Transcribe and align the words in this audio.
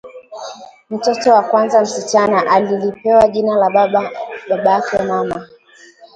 Mtoto 0.89 1.31
wa 1.33 1.43
kwanza 1.43 1.81
msichana, 1.81 2.47
alilipewa 2.51 3.27
jina 3.27 3.55
la 3.55 3.69
babake 4.47 5.03
mama 5.03 5.47